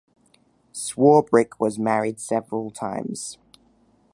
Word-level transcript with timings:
Swarbrick 0.73 1.59
was 1.59 1.77
married 1.77 2.19
several 2.19 2.71
times. 2.71 3.37